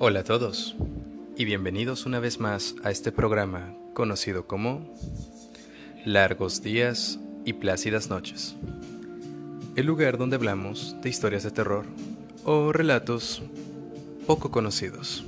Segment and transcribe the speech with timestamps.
[0.00, 0.76] Hola a todos
[1.36, 4.94] y bienvenidos una vez más a este programa conocido como
[6.04, 8.54] Largos días y plácidas noches.
[9.74, 11.84] El lugar donde hablamos de historias de terror
[12.44, 13.42] o relatos
[14.28, 15.24] poco conocidos.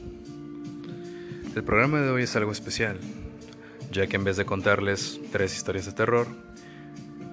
[1.57, 3.01] El programa de hoy es algo especial,
[3.91, 6.29] ya que en vez de contarles tres historias de terror,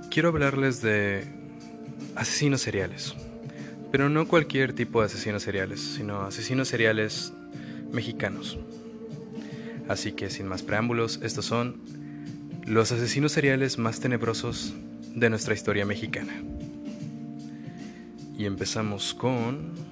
[0.10, 1.28] quiero hablarles de
[2.16, 3.16] asesinos seriales.
[3.92, 7.34] Pero no cualquier tipo de asesinos seriales, sino asesinos seriales
[7.92, 8.58] mexicanos.
[9.88, 11.82] Así que sin más preámbulos, estos son
[12.66, 14.74] los asesinos seriales más tenebrosos
[15.16, 16.34] de nuestra historia mexicana.
[18.38, 19.88] Y empezamos con...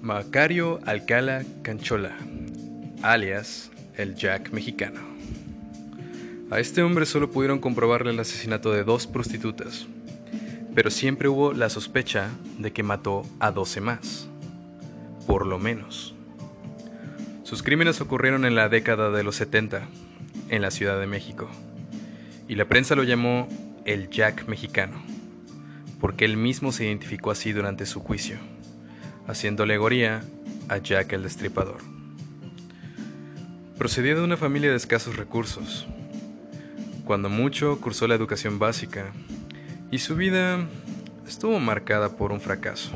[0.00, 2.16] Macario Alcala Canchola,
[3.02, 5.17] alias el Jack mexicano.
[6.50, 9.86] A este hombre solo pudieron comprobarle el asesinato de dos prostitutas,
[10.74, 14.28] pero siempre hubo la sospecha de que mató a 12 más,
[15.26, 16.14] por lo menos.
[17.42, 19.88] Sus crímenes ocurrieron en la década de los 70,
[20.48, 21.50] en la Ciudad de México,
[22.48, 23.46] y la prensa lo llamó
[23.84, 25.02] el Jack mexicano,
[26.00, 28.38] porque él mismo se identificó así durante su juicio,
[29.26, 30.22] haciendo alegoría
[30.70, 31.82] a Jack el Destripador.
[33.76, 35.86] Procedía de una familia de escasos recursos,
[37.08, 39.12] cuando mucho cursó la educación básica
[39.90, 40.68] y su vida
[41.26, 42.90] estuvo marcada por un fracaso,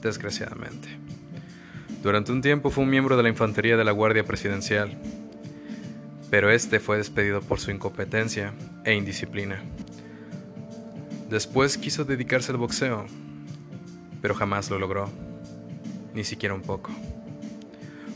[0.00, 0.88] desgraciadamente.
[2.02, 4.96] Durante un tiempo fue un miembro de la infantería de la Guardia Presidencial,
[6.30, 8.54] pero este fue despedido por su incompetencia
[8.86, 9.62] e indisciplina.
[11.28, 13.04] Después quiso dedicarse al boxeo,
[14.22, 15.10] pero jamás lo logró,
[16.14, 16.90] ni siquiera un poco.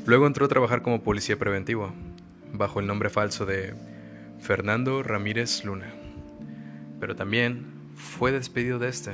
[0.07, 1.93] Luego entró a trabajar como policía preventivo,
[2.55, 3.75] bajo el nombre falso de
[4.41, 5.93] Fernando Ramírez Luna,
[6.99, 9.13] pero también fue despedido de este,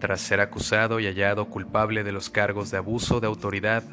[0.00, 3.84] tras ser acusado y hallado culpable de los cargos de abuso de autoridad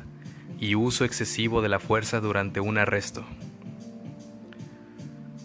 [0.60, 3.24] y uso excesivo de la fuerza durante un arresto.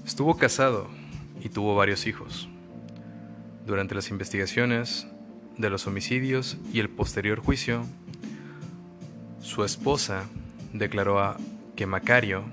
[0.07, 0.89] Estuvo casado
[1.43, 2.49] y tuvo varios hijos.
[3.67, 5.07] Durante las investigaciones
[5.59, 7.85] de los homicidios y el posterior juicio,
[9.41, 10.25] su esposa
[10.73, 11.37] declaró a
[11.77, 12.45] que Macario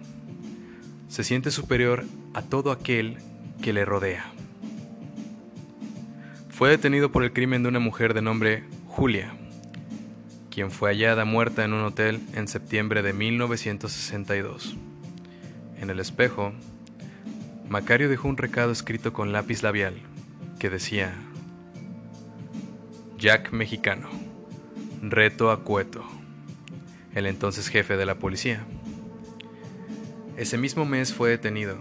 [1.08, 2.04] se siente superior
[2.34, 3.18] a todo aquel
[3.62, 4.32] que le rodea.
[6.50, 9.34] Fue detenido por el crimen de una mujer de nombre Julia,
[10.50, 14.76] quien fue hallada muerta en un hotel en septiembre de 1962.
[15.80, 16.54] En el espejo,
[17.68, 19.96] Macario dejó un recado escrito con lápiz labial
[20.60, 21.16] que decía,
[23.18, 24.10] Jack Mexicano,
[25.02, 26.04] reto a Cueto,
[27.16, 28.66] el entonces jefe de la policía.
[30.38, 31.78] Ese mismo mes fue detenido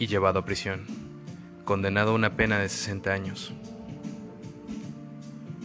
[0.00, 0.86] y llevado a prisión,
[1.66, 3.52] condenado a una pena de 60 años.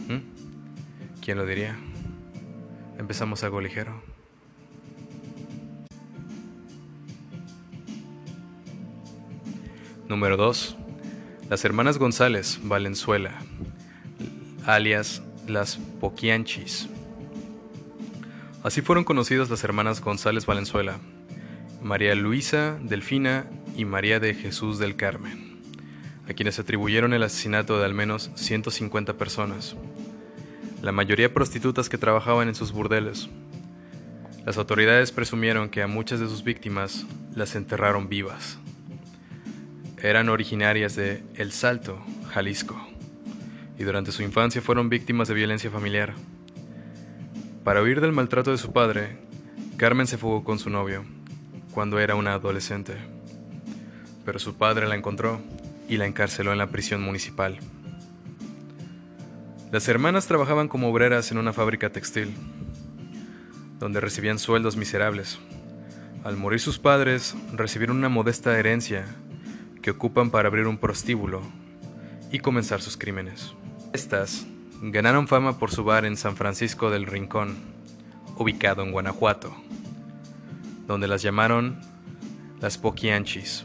[0.08, 1.22] ¿Mm?
[1.22, 1.76] ¿Quién lo diría?
[2.98, 4.02] Empezamos algo ligero.
[10.06, 10.76] Número 2.
[11.48, 13.38] Las hermanas González Valenzuela,
[14.66, 16.88] alias las Poquianchis.
[18.62, 20.98] Así fueron conocidas las hermanas González Valenzuela,
[21.80, 25.60] María Luisa Delfina y María de Jesús del Carmen,
[26.28, 29.76] a quienes atribuyeron el asesinato de al menos 150 personas,
[30.82, 33.28] la mayoría prostitutas que trabajaban en sus burdeles.
[34.44, 37.04] Las autoridades presumieron que a muchas de sus víctimas
[37.34, 38.58] las enterraron vivas.
[40.02, 41.98] Eran originarias de El Salto,
[42.30, 42.76] Jalisco,
[43.78, 46.14] y durante su infancia fueron víctimas de violencia familiar.
[47.64, 49.18] Para huir del maltrato de su padre,
[49.76, 51.04] Carmen se fugó con su novio,
[51.72, 53.15] cuando era una adolescente
[54.26, 55.40] pero su padre la encontró
[55.88, 57.58] y la encarceló en la prisión municipal.
[59.70, 62.34] Las hermanas trabajaban como obreras en una fábrica textil,
[63.78, 65.38] donde recibían sueldos miserables.
[66.24, 69.04] Al morir sus padres, recibieron una modesta herencia
[69.80, 71.42] que ocupan para abrir un prostíbulo
[72.32, 73.54] y comenzar sus crímenes.
[73.92, 74.44] Estas
[74.82, 77.54] ganaron fama por su bar en San Francisco del Rincón,
[78.36, 79.54] ubicado en Guanajuato,
[80.88, 81.78] donde las llamaron
[82.60, 83.64] las Poquianchis.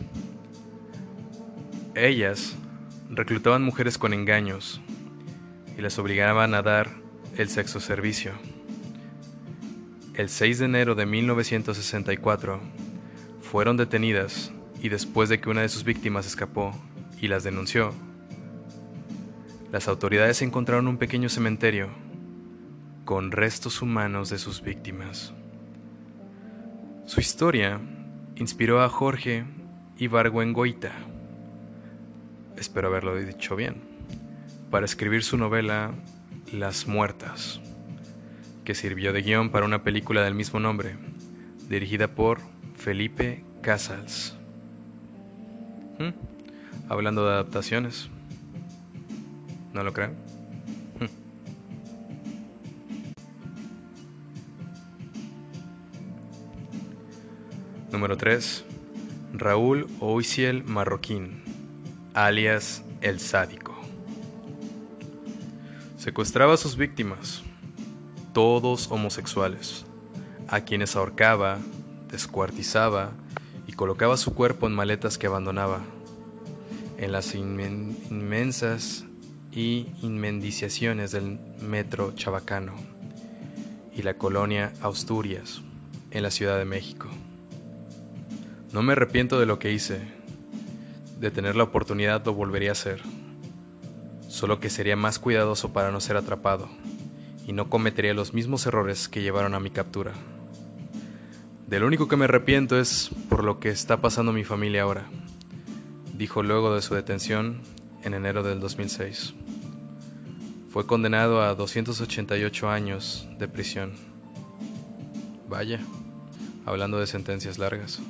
[1.96, 2.56] Ellas
[3.10, 4.80] reclutaban mujeres con engaños
[5.78, 6.90] y las obligaban a dar
[7.38, 8.32] el sexo servicio.
[10.14, 12.62] El 6 de enero de 1964
[13.42, 16.74] fueron detenidas y después de que una de sus víctimas escapó
[17.20, 17.94] y las denunció,
[19.70, 21.90] las autoridades encontraron un pequeño cementerio
[23.04, 25.34] con restos humanos de sus víctimas.
[27.06, 27.82] Su historia
[28.38, 29.44] inspiró a Jorge
[29.98, 31.11] Ibargüengoita
[32.62, 33.82] espero haberlo dicho bien,
[34.70, 35.96] para escribir su novela
[36.54, 37.60] Las Muertas,
[38.64, 40.96] que sirvió de guion para una película del mismo nombre,
[41.68, 42.40] dirigida por
[42.76, 44.38] Felipe Casals.
[45.98, 46.12] ¿Mm?
[46.88, 48.10] Hablando de adaptaciones.
[49.74, 50.12] ¿No lo creen?
[51.00, 51.08] ¿Mm?
[57.92, 58.66] Número 3.
[59.34, 61.42] Raúl Oisiel Marroquín,
[62.14, 63.74] alias El Sádico.
[65.98, 67.42] Secuestraba a sus víctimas,
[68.34, 69.86] todos homosexuales,
[70.48, 71.60] a quienes ahorcaba,
[72.10, 73.12] descuartizaba
[73.68, 75.82] y colocaba su cuerpo en maletas que abandonaba
[76.98, 79.06] en las inmensas
[79.52, 82.74] y inmendiciaciones del metro chabacano
[83.96, 85.62] y la colonia Asturias
[86.12, 87.10] en la Ciudad de México.
[88.72, 90.21] No me arrepiento de lo que hice,
[91.22, 93.00] de tener la oportunidad lo volvería a hacer,
[94.28, 96.68] solo que sería más cuidadoso para no ser atrapado
[97.46, 100.14] y no cometería los mismos errores que llevaron a mi captura.
[101.68, 105.06] De lo único que me arrepiento es por lo que está pasando mi familia ahora,
[106.18, 107.62] dijo luego de su detención
[108.04, 109.36] en enero del 2006.
[110.72, 113.92] Fue condenado a 288 años de prisión.
[115.48, 115.82] Vaya,
[116.66, 118.02] hablando de sentencias largas.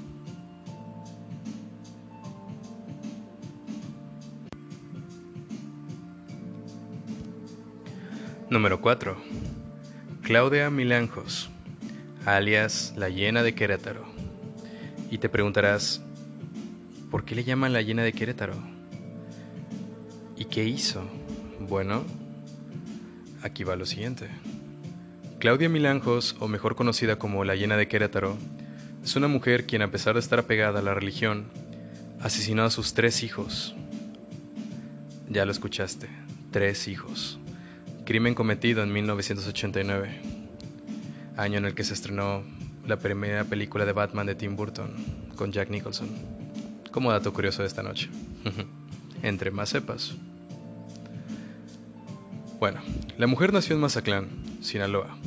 [8.51, 9.15] Número 4.
[10.23, 11.49] Claudia Milanjos
[12.25, 14.03] alias la llena de Querétaro.
[15.09, 16.01] Y te preguntarás,
[17.09, 18.55] ¿por qué le llaman la llena de Querétaro?
[20.35, 21.01] ¿Y qué hizo?
[21.61, 22.03] Bueno,
[23.41, 24.27] aquí va lo siguiente.
[25.39, 28.37] Claudia Milanjos, o mejor conocida como la llena de Querétaro,
[29.01, 31.45] es una mujer quien a pesar de estar apegada a la religión,
[32.19, 33.75] asesinó a sus tres hijos.
[35.29, 36.09] Ya lo escuchaste,
[36.51, 37.40] tres hijos.
[38.11, 40.19] Crimen cometido en 1989
[41.37, 42.43] año en el que se estrenó
[42.85, 44.91] la primera película de Batman de Tim Burton
[45.37, 46.09] con Jack Nicholson.
[46.91, 48.09] Como dato curioso de esta noche.
[49.23, 50.15] Entre más sepas.
[52.59, 52.81] Bueno,
[53.17, 54.27] la mujer nació en Mazatlán,
[54.59, 55.17] Sinaloa.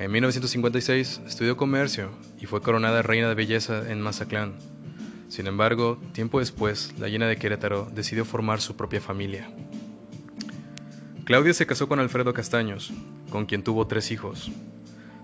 [0.00, 2.10] En 1956 estudió comercio
[2.40, 4.54] y fue coronada reina de belleza en Mazatlán.
[5.28, 9.48] Sin embargo, tiempo después, la llena de Querétaro decidió formar su propia familia.
[11.24, 12.92] Claudia se casó con Alfredo Castaños,
[13.30, 14.52] con quien tuvo tres hijos,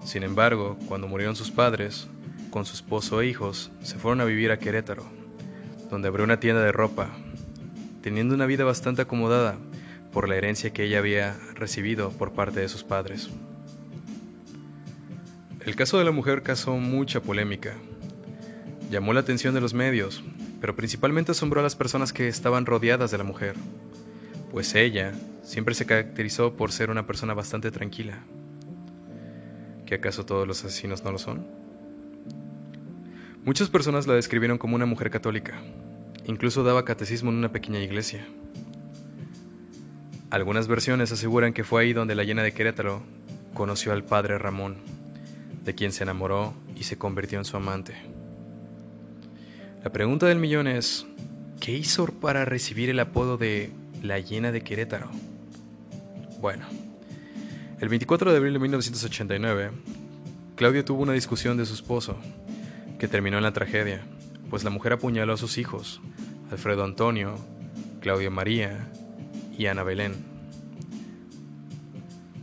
[0.04, 2.08] sin embargo, cuando murieron sus padres,
[2.50, 5.04] con su esposo e hijos, se fueron a vivir a Querétaro,
[5.90, 7.10] donde abrió una tienda de ropa,
[8.00, 9.58] teniendo una vida bastante acomodada
[10.10, 13.28] por la herencia que ella había recibido por parte de sus padres.
[15.64, 17.74] El caso de la mujer causó mucha polémica.
[18.90, 20.24] Llamó la atención de los medios,
[20.62, 23.54] pero principalmente asombró a las personas que estaban rodeadas de la mujer,
[24.50, 25.12] pues ella
[25.42, 28.18] siempre se caracterizó por ser una persona bastante tranquila.
[29.86, 31.46] ¿Que acaso todos los asesinos no lo son?
[33.44, 35.60] Muchas personas la describieron como una mujer católica.
[36.26, 38.26] Incluso daba catecismo en una pequeña iglesia.
[40.30, 43.02] Algunas versiones aseguran que fue ahí donde la llena de Querétaro
[43.54, 44.76] conoció al padre Ramón,
[45.64, 47.94] de quien se enamoró y se convirtió en su amante.
[49.82, 51.06] La pregunta del millón es,
[51.58, 55.10] ¿qué hizo para recibir el apodo de la llena de Querétaro?
[56.40, 56.66] Bueno,
[57.80, 59.70] el 24 de abril de 1989,
[60.56, 62.16] Claudia tuvo una discusión de su esposo,
[62.98, 64.02] que terminó en la tragedia,
[64.50, 66.00] pues la mujer apuñaló a sus hijos,
[66.50, 67.36] Alfredo Antonio,
[68.00, 68.88] Claudia María
[69.56, 70.14] y Ana Belén.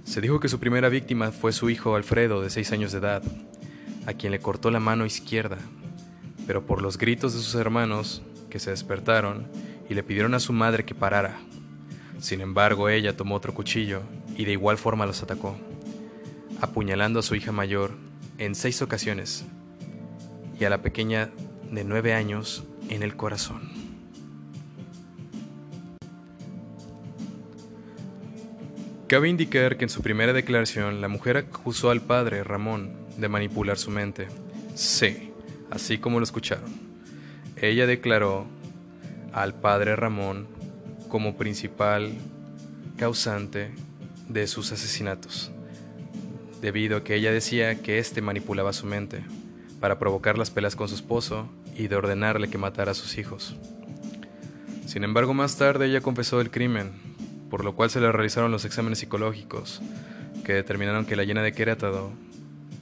[0.03, 3.23] Se dijo que su primera víctima fue su hijo Alfredo, de 6 años de edad,
[4.05, 5.57] a quien le cortó la mano izquierda,
[6.47, 9.47] pero por los gritos de sus hermanos, que se despertaron
[9.89, 11.39] y le pidieron a su madre que parara.
[12.19, 14.01] Sin embargo, ella tomó otro cuchillo
[14.35, 15.57] y de igual forma los atacó,
[16.61, 17.91] apuñalando a su hija mayor
[18.37, 19.45] en seis ocasiones
[20.59, 21.29] y a la pequeña
[21.71, 23.77] de nueve años en el corazón.
[29.07, 33.77] Cabe indicar que en su primera declaración la mujer acusó al padre Ramón de manipular
[33.77, 34.27] su mente.
[34.75, 35.31] Sí,
[35.71, 36.69] así como lo escucharon.
[37.55, 38.47] Ella declaró
[39.31, 40.47] al padre Ramón
[41.07, 42.13] como principal
[42.97, 43.71] causante
[44.27, 45.51] de sus asesinatos,
[46.61, 49.23] debido a que ella decía que éste manipulaba su mente
[49.79, 53.55] para provocar las peleas con su esposo y de ordenarle que matara a sus hijos.
[54.85, 56.91] Sin embargo, más tarde ella confesó el crimen,
[57.49, 59.81] por lo cual se le realizaron los exámenes psicológicos,
[60.43, 62.11] que determinaron que la llena de Querétaro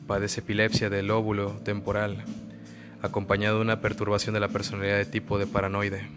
[0.07, 2.23] padece epilepsia del óvulo temporal,
[3.01, 6.07] acompañado de una perturbación de la personalidad de tipo de paranoide.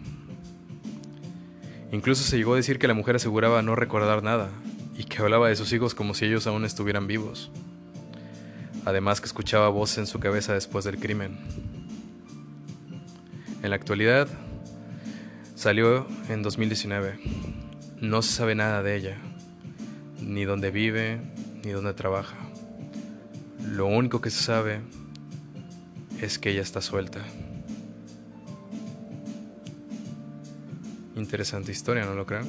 [1.91, 4.49] Incluso se llegó a decir que la mujer aseguraba no recordar nada
[4.95, 7.51] y que hablaba de sus hijos como si ellos aún estuvieran vivos.
[8.85, 11.37] Además que escuchaba voces en su cabeza después del crimen.
[13.63, 14.27] En la actualidad,
[15.55, 17.19] salió en 2019.
[18.01, 19.17] No se sabe nada de ella,
[20.21, 21.19] ni dónde vive,
[21.63, 22.37] ni dónde trabaja.
[23.65, 24.81] Lo único que se sabe
[26.21, 27.25] es que ella está suelta.
[31.19, 32.47] Interesante historia, ¿no lo creen?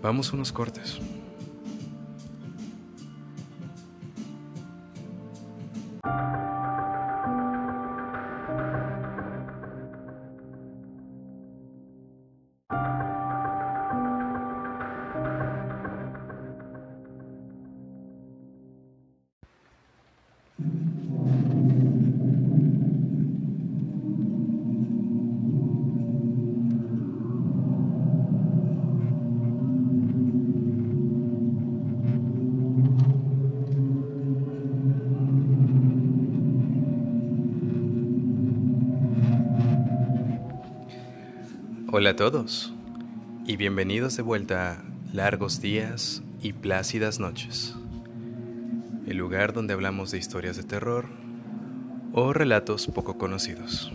[0.00, 1.00] Vamos unos cortes.
[41.94, 42.72] Hola a todos
[43.44, 47.74] y bienvenidos de vuelta a Largos Días y Plácidas Noches,
[49.06, 51.10] el lugar donde hablamos de historias de terror
[52.14, 53.92] o relatos poco conocidos.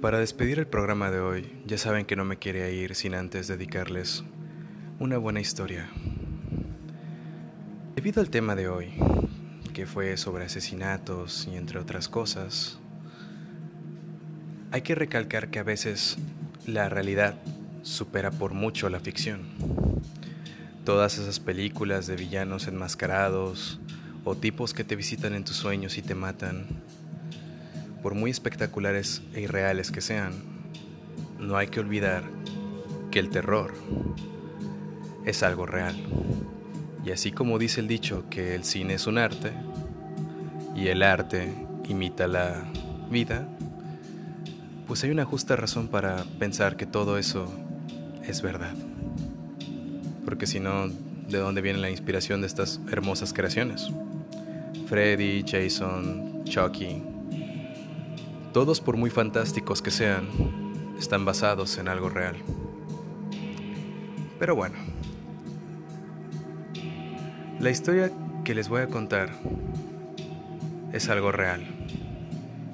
[0.00, 3.46] Para despedir el programa de hoy, ya saben que no me quería ir sin antes
[3.46, 4.24] dedicarles
[4.98, 5.90] una buena historia.
[7.96, 8.94] Debido al tema de hoy,
[9.74, 12.80] que fue sobre asesinatos y entre otras cosas,
[14.72, 16.16] hay que recalcar que a veces
[16.66, 17.34] la realidad
[17.82, 19.42] supera por mucho la ficción.
[20.84, 23.80] Todas esas películas de villanos enmascarados
[24.24, 26.66] o tipos que te visitan en tus sueños y te matan,
[28.02, 30.32] por muy espectaculares e irreales que sean,
[31.38, 32.22] no hay que olvidar
[33.10, 33.74] que el terror
[35.24, 35.96] es algo real.
[37.04, 39.52] Y así como dice el dicho que el cine es un arte
[40.76, 41.52] y el arte
[41.88, 42.64] imita la
[43.10, 43.48] vida,
[44.90, 47.46] pues hay una justa razón para pensar que todo eso
[48.26, 48.74] es verdad.
[50.24, 53.88] Porque si no, ¿de dónde viene la inspiración de estas hermosas creaciones?
[54.88, 57.04] Freddy, Jason, Chucky,
[58.52, 60.26] todos por muy fantásticos que sean,
[60.98, 62.34] están basados en algo real.
[64.40, 64.74] Pero bueno,
[67.60, 68.10] la historia
[68.42, 69.30] que les voy a contar
[70.92, 71.64] es algo real.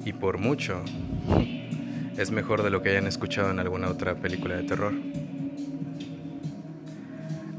[0.07, 0.83] Y por mucho
[2.17, 4.95] es mejor de lo que hayan escuchado en alguna otra película de terror.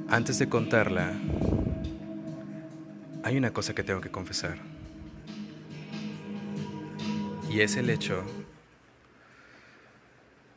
[0.09, 1.13] Antes de contarla,
[3.23, 4.57] hay una cosa que tengo que confesar.
[7.51, 8.23] Y es el hecho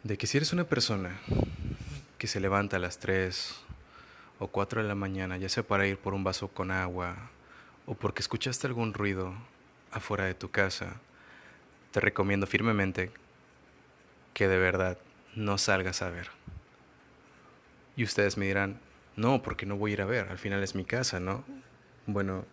[0.03, 1.21] de que si eres una persona
[2.17, 3.55] que se levanta a las 3
[4.39, 7.17] o 4 de la mañana, ya sea para ir por un vaso con agua
[7.85, 9.35] o porque escuchaste algún ruido
[9.93, 10.97] afuera de tu casa,
[11.91, 13.11] te recomiendo firmemente
[14.41, 14.97] que de verdad
[15.35, 16.31] no salgas a ver.
[17.95, 18.81] Y ustedes me dirán,
[19.15, 21.45] no, porque no voy a ir a ver, al final es mi casa, ¿no?
[22.07, 22.47] Bueno,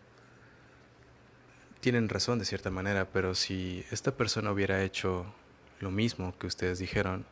[1.79, 5.33] tienen razón de cierta manera, pero si esta persona hubiera hecho
[5.79, 7.25] lo mismo que ustedes dijeron,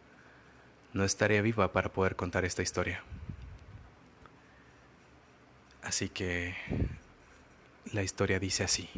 [0.93, 3.03] no estaría viva para poder contar esta historia.
[5.81, 6.55] Así que
[7.91, 8.89] la historia dice así.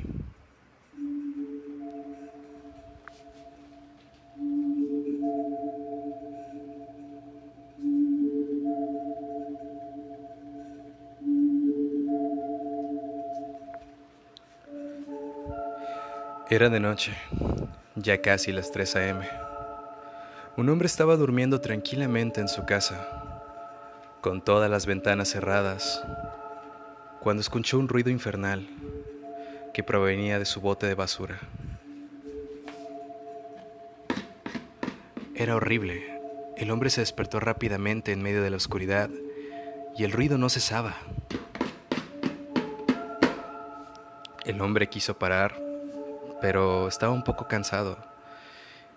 [16.49, 17.11] Era de noche,
[17.95, 19.29] ya casi las 3 a.m.
[20.55, 23.05] Un hombre estaba durmiendo tranquilamente en su casa,
[24.21, 26.01] con todas las ventanas cerradas,
[27.19, 28.65] cuando escuchó un ruido infernal
[29.73, 31.37] que provenía de su bote de basura.
[35.35, 36.21] Era horrible.
[36.55, 39.09] El hombre se despertó rápidamente en medio de la oscuridad
[39.97, 40.95] y el ruido no cesaba.
[44.45, 45.66] El hombre quiso parar,
[46.41, 47.97] pero estaba un poco cansado.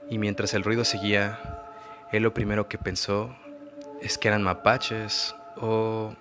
[0.09, 1.39] Y mientras el ruido seguía,
[2.13, 3.35] él lo primero que pensó
[4.01, 6.15] es que eran mapaches o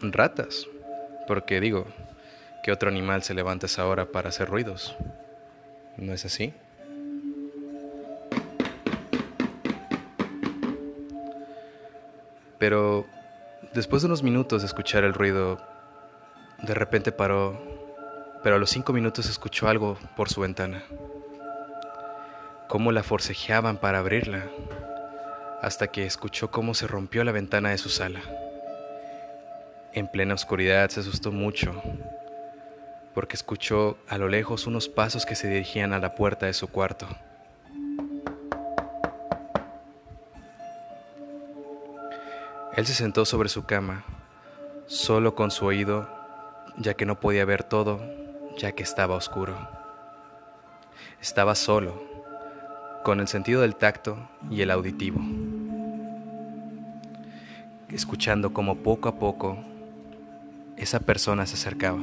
[0.00, 0.66] ratas.
[1.26, 1.86] Porque digo,
[2.62, 4.96] ¿qué otro animal se levanta a esa hora para hacer ruidos?
[5.96, 6.52] ¿No es así?
[12.58, 13.06] Pero
[13.74, 15.58] después de unos minutos de escuchar el ruido,
[16.62, 17.83] de repente paró
[18.44, 20.84] pero a los cinco minutos escuchó algo por su ventana.
[22.68, 24.44] Cómo la forcejeaban para abrirla,
[25.62, 28.20] hasta que escuchó cómo se rompió la ventana de su sala.
[29.94, 31.82] En plena oscuridad se asustó mucho
[33.14, 36.68] porque escuchó a lo lejos unos pasos que se dirigían a la puerta de su
[36.68, 37.06] cuarto.
[42.76, 44.04] Él se sentó sobre su cama,
[44.86, 46.10] solo con su oído,
[46.76, 48.23] ya que no podía ver todo,
[48.56, 49.56] ya que estaba oscuro.
[51.20, 52.02] Estaba solo,
[53.02, 54.16] con el sentido del tacto
[54.50, 55.20] y el auditivo,
[57.88, 59.58] escuchando como poco a poco
[60.76, 62.00] esa persona se acercaba.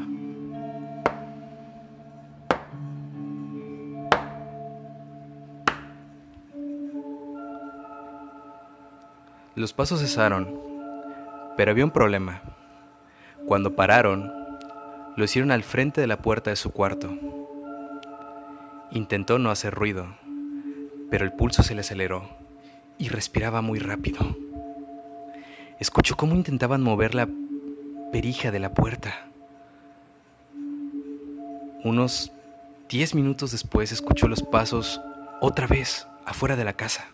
[9.56, 10.60] Los pasos cesaron,
[11.58, 12.42] pero había un problema.
[13.46, 14.41] Cuando pararon,
[15.22, 17.16] lo hicieron al frente de la puerta de su cuarto.
[18.90, 20.08] Intentó no hacer ruido,
[21.12, 22.28] pero el pulso se le aceleró
[22.98, 24.18] y respiraba muy rápido.
[25.78, 27.30] Escuchó cómo intentaban mover la
[28.12, 29.28] perija de la puerta.
[31.84, 32.32] Unos
[32.90, 35.00] diez minutos después escuchó los pasos
[35.40, 37.06] otra vez afuera de la casa.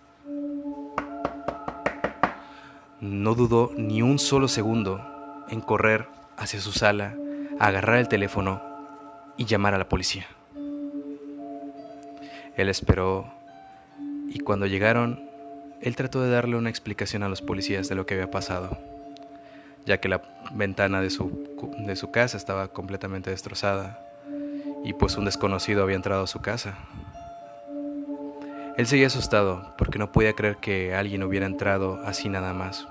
[3.01, 7.13] No dudó ni un solo segundo en correr hacia su sala,
[7.59, 8.61] agarrar el teléfono
[9.37, 10.27] y llamar a la policía.
[12.55, 13.31] Él esperó
[14.29, 15.29] y cuando llegaron,
[15.81, 18.77] él trató de darle una explicación a los policías de lo que había pasado,
[19.85, 20.21] ya que la
[20.53, 21.47] ventana de su,
[21.85, 24.03] de su casa estaba completamente destrozada
[24.83, 26.77] y pues un desconocido había entrado a su casa.
[28.77, 32.87] Él seguía asustado porque no podía creer que alguien hubiera entrado así nada más.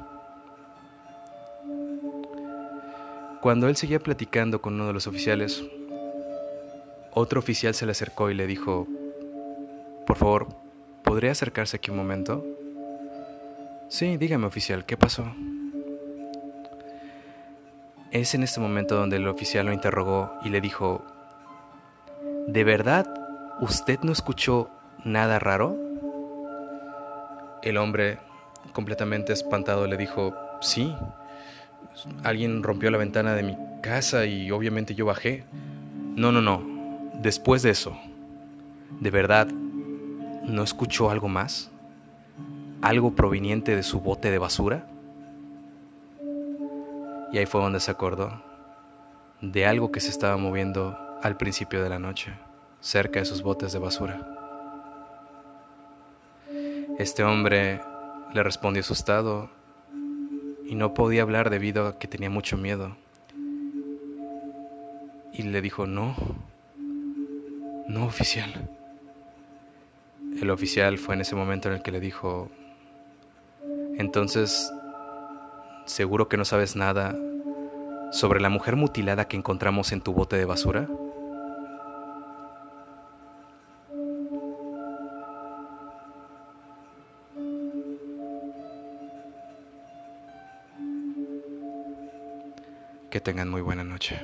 [3.46, 5.62] Cuando él seguía platicando con uno de los oficiales,
[7.12, 8.88] otro oficial se le acercó y le dijo,
[10.04, 10.48] por favor,
[11.04, 12.44] ¿podría acercarse aquí un momento?
[13.88, 15.32] Sí, dígame oficial, ¿qué pasó?
[18.10, 21.04] Es en este momento donde el oficial lo interrogó y le dijo,
[22.48, 23.06] ¿de verdad
[23.60, 24.70] usted no escuchó
[25.04, 25.76] nada raro?
[27.62, 28.18] El hombre,
[28.72, 30.92] completamente espantado, le dijo, sí,
[32.22, 35.44] alguien rompió la ventana de mi casa y obviamente yo bajé.
[36.16, 36.62] No, no, no,
[37.20, 37.96] después de eso,
[39.00, 41.70] ¿de verdad no escuchó algo más?
[42.82, 44.86] ¿Algo proveniente de su bote de basura?
[47.32, 48.42] Y ahí fue donde se acordó
[49.40, 52.32] de algo que se estaba moviendo al principio de la noche,
[52.80, 54.32] cerca de sus botes de basura.
[56.98, 57.80] Este hombre
[58.32, 59.50] le respondió asustado
[60.68, 62.96] y no podía hablar debido a que tenía mucho miedo.
[65.32, 66.16] Y le dijo, no,
[67.88, 68.68] no oficial.
[70.40, 72.50] El oficial fue en ese momento en el que le dijo,
[73.96, 74.72] entonces,
[75.86, 77.16] ¿seguro que no sabes nada
[78.12, 80.88] sobre la mujer mutilada que encontramos en tu bote de basura?
[93.16, 94.20] Que tengan muy buena noche.